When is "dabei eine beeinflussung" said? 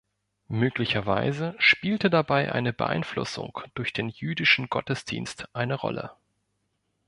2.09-3.59